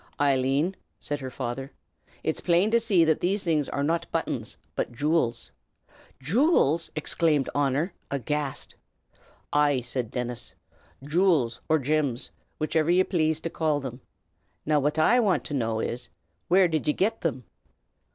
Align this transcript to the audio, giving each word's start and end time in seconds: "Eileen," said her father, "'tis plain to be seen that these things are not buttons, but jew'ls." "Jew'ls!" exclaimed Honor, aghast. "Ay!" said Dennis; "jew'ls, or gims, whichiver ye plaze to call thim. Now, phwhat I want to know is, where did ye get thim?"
"Eileen," 0.19 0.75
said 0.99 1.19
her 1.19 1.29
father, 1.29 1.71
"'tis 2.23 2.41
plain 2.41 2.71
to 2.71 2.77
be 2.77 2.81
seen 2.81 3.05
that 3.05 3.19
these 3.19 3.43
things 3.43 3.69
are 3.69 3.83
not 3.83 4.11
buttons, 4.11 4.57
but 4.73 4.91
jew'ls." 4.91 5.51
"Jew'ls!" 6.19 6.89
exclaimed 6.95 7.51
Honor, 7.53 7.93
aghast. 8.09 8.73
"Ay!" 9.53 9.81
said 9.81 10.09
Dennis; 10.09 10.55
"jew'ls, 11.03 11.59
or 11.69 11.77
gims, 11.77 12.31
whichiver 12.59 12.89
ye 12.89 13.03
plaze 13.03 13.39
to 13.41 13.51
call 13.51 13.79
thim. 13.79 14.01
Now, 14.65 14.81
phwhat 14.81 14.97
I 14.97 15.19
want 15.19 15.43
to 15.43 15.53
know 15.53 15.79
is, 15.79 16.09
where 16.47 16.67
did 16.67 16.87
ye 16.87 16.93
get 16.93 17.21
thim?" 17.21 17.43